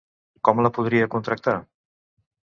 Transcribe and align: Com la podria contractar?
Com 0.47 0.61
la 0.65 0.71
podria 0.77 1.09
contractar? 1.15 1.55